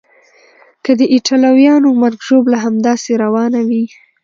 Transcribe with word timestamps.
که 0.83 0.91
د 0.99 1.01
ایټالویانو 1.13 1.89
مرګ 2.01 2.19
ژوبله 2.27 2.57
همداسې 2.65 3.11
روانه 3.23 3.59
وي. 3.67 3.85